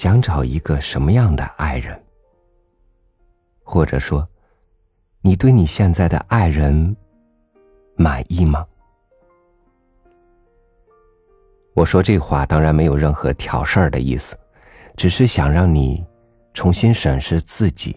[0.00, 2.02] 想找一个什么样的爱人？
[3.62, 4.26] 或者说，
[5.20, 6.96] 你对你现在的爱人
[7.96, 8.66] 满意吗？
[11.74, 14.34] 我说这话当然没有任何挑事儿的意思，
[14.96, 16.02] 只是想让你
[16.54, 17.94] 重新审视自己，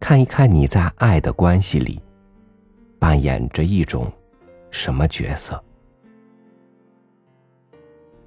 [0.00, 2.00] 看一看你在爱的关系里
[2.98, 4.10] 扮演着一种
[4.70, 5.62] 什么角色。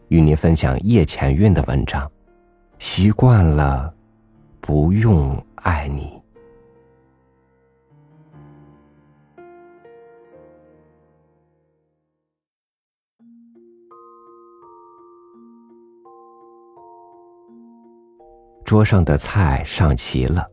[0.10, 2.08] 与您分享叶浅韵的文章，
[2.80, 3.94] 习惯了
[4.62, 6.20] 不用爱你。
[18.64, 20.48] 桌上的菜上齐了，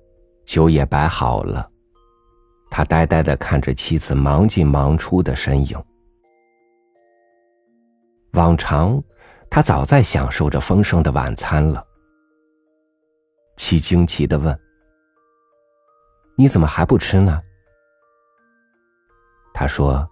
[0.45, 1.71] 酒也摆好了。
[2.71, 5.81] 他呆呆的看着妻子忙进忙出的身影。
[8.33, 9.01] 往常，
[9.49, 11.86] 他早在享受着丰盛的晚餐了。
[13.67, 14.57] 妻惊奇的问
[16.39, 17.43] ：“你怎么还不吃呢？”
[19.53, 20.09] 他说：“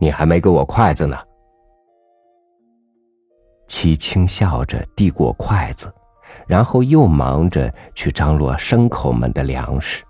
[0.00, 1.18] 你还没给我筷子呢。”
[3.68, 5.94] 妻轻笑着递过筷子，
[6.46, 10.02] 然后又忙着去张罗牲口们的粮食。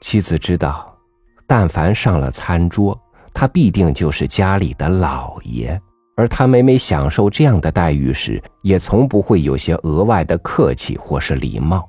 [0.00, 0.96] 妻子知道，
[1.44, 2.96] 但凡上了餐桌，
[3.34, 5.82] 他必定就是家里的老爷，
[6.16, 11.86] 而他每每享受这样的待遇时，也从不会有些额外的客气或是礼貌。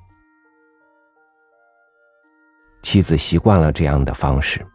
[2.83, 4.66] 妻子习惯了这样的方式。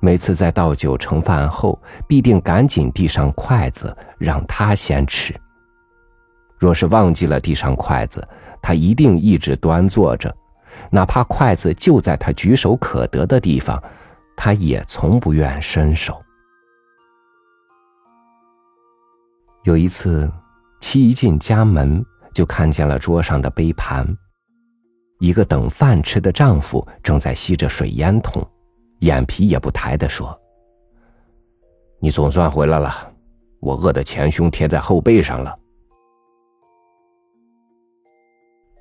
[0.00, 5.34] 每次在倒酒盛饭后，必定赶紧递上筷子，让他先吃。
[6.58, 8.26] 若是忘记了递上筷子，
[8.60, 10.34] 他一定一直端坐着，
[10.90, 13.82] 哪怕筷子就在他举手可得的地方，
[14.36, 16.20] 他也从不愿伸手。
[19.66, 20.30] 有一次，
[20.80, 22.00] 妻一进家门，
[22.32, 24.06] 就看见了桌上的杯盘，
[25.18, 28.48] 一个等饭吃的丈夫正在吸着水烟筒。
[29.00, 30.40] 眼皮也不抬的说
[31.98, 33.12] ：“你总算回来了，
[33.58, 35.58] 我饿的前胸贴在后背上了。”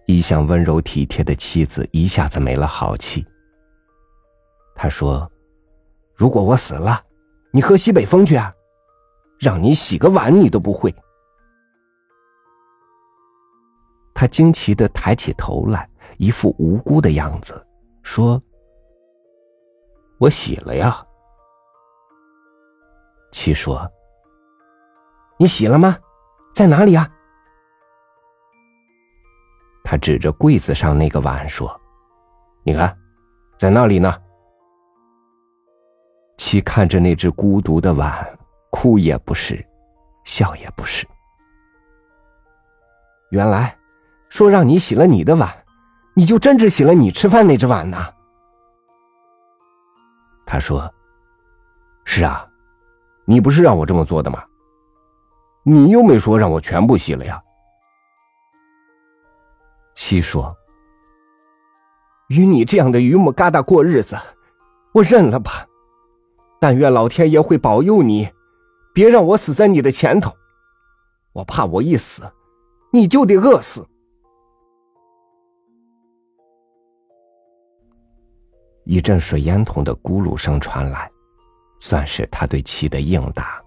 [0.06, 3.26] 一向温柔体贴的妻子一下子没了好气。
[4.76, 5.28] 他说
[6.14, 7.02] ：“如果我死了，
[7.50, 8.54] 你喝西北风去啊？
[9.46, 10.92] 让你洗个碗你都不会。”
[14.16, 17.64] 他惊奇的抬起头来，一副无辜的样子，
[18.02, 18.42] 说。
[20.18, 21.06] 我洗了呀。
[23.32, 23.88] 七说
[25.38, 25.98] ：“你洗了吗？
[26.56, 27.08] 在哪里啊？”
[29.84, 31.70] 他指着柜子上那个碗说
[32.64, 32.98] ：“你看，
[33.58, 34.16] 在那里呢。”
[36.40, 38.40] 七看着那只孤独的碗，
[38.76, 39.66] 哭也不是，
[40.26, 41.08] 笑也不是。
[43.30, 43.74] 原来，
[44.28, 45.50] 说让你洗了你的碗，
[46.14, 48.14] 你就真只洗了你吃饭那只碗呢。
[50.46, 50.94] 他说
[52.04, 52.46] ：“是啊，
[53.24, 54.44] 你不是让我这么做的吗？
[55.64, 57.42] 你又没说让我全部洗了呀。”
[59.96, 60.54] 七说
[62.28, 64.18] ：“与你这样的榆木疙瘩过日子，
[64.94, 65.66] 我认了吧。
[66.60, 68.30] 但愿老天爷会保佑你，
[68.96, 70.32] 别让我死在你的前头。
[71.34, 72.24] 我怕我一死，
[72.94, 73.86] 你就得饿死。”
[78.86, 81.12] 一阵水烟筒的咕噜声传来，
[81.82, 83.62] 算是他对妻的应答。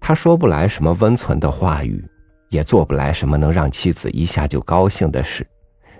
[0.00, 2.02] 他说不来什么温存的话语，
[2.48, 5.46] 也做不来什么能让妻子一下就高兴的事，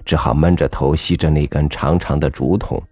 [0.04, 2.82] 只好闷着头吸着那根长长的竹筒，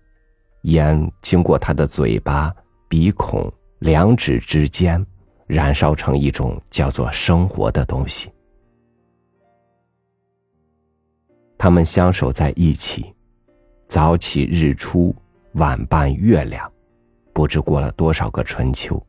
[0.64, 2.54] 烟经过他的嘴巴、
[2.88, 5.04] 鼻孔、两指之间，
[5.46, 8.30] 燃烧成一种叫做生活的东西。
[11.58, 13.14] 他们相守在一起，
[13.86, 15.14] 早起日出，
[15.52, 16.70] 晚伴月亮，
[17.34, 19.00] 不知过了多少个春秋。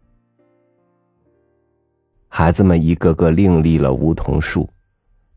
[2.28, 4.70] 孩子们一个个另立了梧桐树，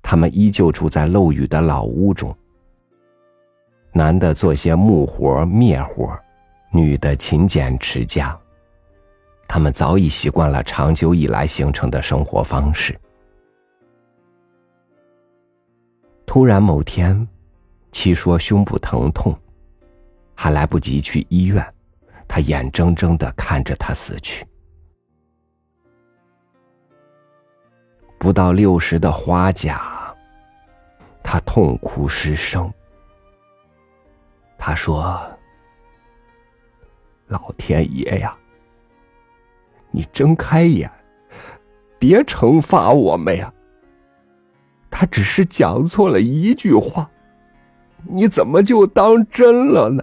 [0.02, 2.34] 他们依旧住在漏雨的老屋中。
[3.92, 6.18] 男的做些木活、灭活，
[6.72, 8.36] 女的勤俭持家。
[9.46, 12.98] 他们早已习惯了长久以来形成的生活方式。
[16.24, 17.28] 突然某天，
[17.92, 19.38] 七说胸部疼痛，
[20.34, 21.62] 还来不及去医院，
[22.26, 24.46] 他眼睁睁的看着他死去。
[28.18, 30.16] 不到六十的花甲，
[31.22, 32.72] 他痛哭失声。
[34.56, 35.20] 他说
[37.64, 38.36] ：“天爷呀，
[39.92, 40.90] 你睁开眼，
[41.96, 43.52] 别惩罚我们呀。
[44.90, 47.08] 他只是讲错了一句话，
[48.02, 50.02] 你怎么就当真了呢？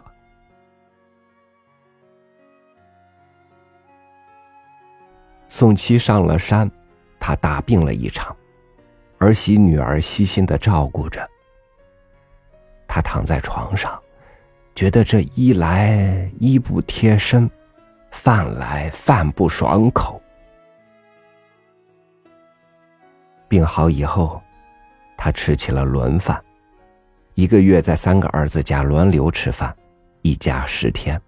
[5.49, 6.71] 宋七上了山，
[7.19, 8.33] 他大病了一场，
[9.17, 11.29] 儿媳女儿悉心的照顾着。
[12.87, 14.01] 他躺在床上，
[14.79, 17.51] 觉得这衣来衣不贴身，
[18.11, 20.23] 饭来饭不爽口。
[23.49, 24.41] 病好以后，
[25.17, 26.41] 他吃起了轮饭，
[27.33, 29.75] 一个月在三个儿子家轮流吃饭，
[30.21, 31.21] 一家十天。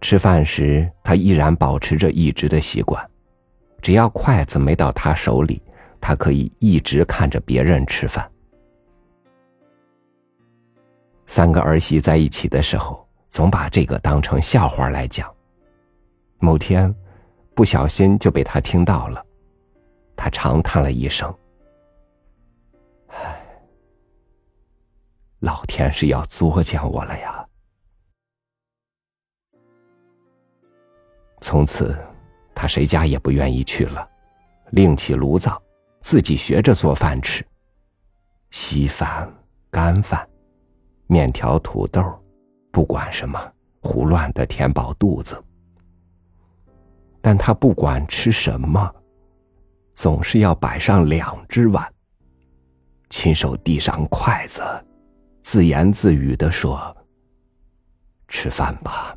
[0.00, 3.00] 吃饭时，他依然保持着一直的习惯，
[3.80, 5.62] 只要筷子没到他手里，
[6.00, 8.28] 他可以一直看着别人吃饭。
[11.26, 15.32] 三个儿媳在一起的时候，总把这个当成笑话来讲。
[16.38, 16.94] 某天，
[17.54, 19.24] 不小心就被他听到了，
[20.14, 21.34] 他长叹了一声
[23.08, 23.40] ：“唉，
[25.40, 27.46] 老天是要作践我了呀。”
[31.40, 31.96] 从此，
[32.54, 34.08] 他谁家也不愿意去了，
[34.70, 35.60] 另起炉灶，
[36.00, 37.44] 自己学着做饭吃。
[38.50, 39.30] 稀饭、
[39.70, 40.26] 干饭、
[41.06, 42.02] 面条、土豆，
[42.70, 45.42] 不管什么，胡乱的填饱肚子。
[47.20, 48.94] 但他不管吃什么，
[49.92, 51.92] 总是要摆上两只碗，
[53.10, 54.62] 亲手递上筷子，
[55.40, 56.94] 自言自语的说
[58.28, 59.16] ：“吃饭吧。”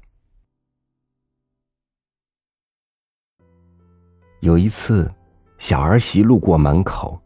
[4.42, 5.12] 有一次，
[5.58, 7.20] 小儿媳路过门口，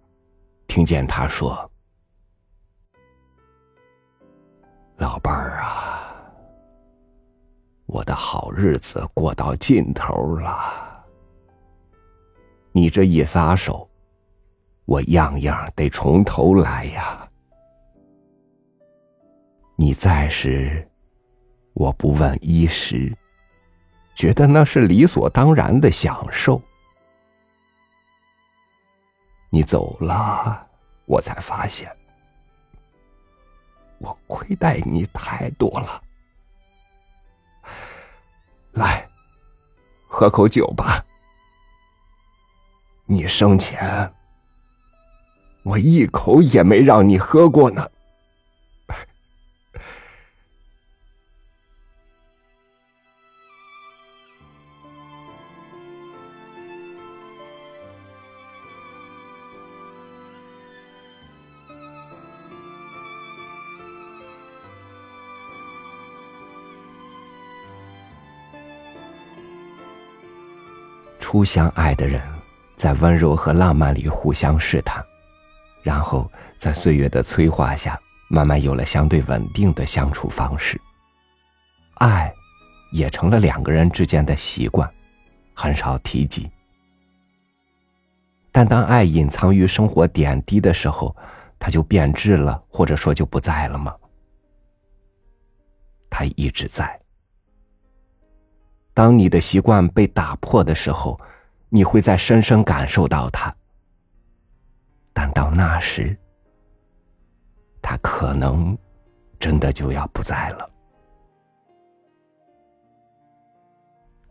[0.65, 1.69] 听见他说
[5.01, 6.13] ：“老伴儿啊，
[7.87, 11.03] 我的好日子过到尽头了。
[12.71, 13.89] 你这一撒手，
[14.85, 17.27] 我样样得从头来呀。
[19.75, 20.87] 你在时，
[21.73, 23.11] 我不问衣食，
[24.13, 26.61] 觉得那是理所当然的享受。”
[29.49, 30.63] 你走了，
[31.05, 31.91] 我才发现，
[34.01, 36.01] 我亏待你太多了。
[38.73, 39.07] 来，
[40.07, 41.05] 喝口酒吧。
[43.05, 44.13] 你生前，
[45.63, 47.87] 我一口也没让你喝过呢。
[71.31, 72.21] 初相爱的人，
[72.75, 75.01] 在温柔和浪漫里互相试探，
[75.81, 77.97] 然后在岁月的催化下，
[78.27, 80.77] 慢慢有了相对稳定的相处方式。
[81.99, 82.33] 爱，
[82.91, 84.93] 也成了两个人之间的习惯，
[85.53, 86.51] 很少提及。
[88.51, 91.15] 但当爱隐藏于生活点滴的时候，
[91.57, 93.95] 它就变质了，或者说就不在了吗？
[96.09, 97.00] 它一直在。
[98.93, 101.19] 当你的习惯被打破的时候，
[101.69, 103.53] 你会在深深感受到它。
[105.13, 106.17] 但到那时，
[107.81, 108.77] 它可能
[109.39, 110.69] 真的就要不在了。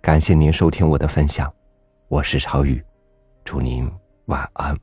[0.00, 1.52] 感谢您收听我的分享，
[2.08, 2.82] 我是超宇，
[3.44, 3.90] 祝您
[4.26, 4.76] 晚安，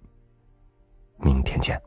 [1.17, 1.79] 明天见。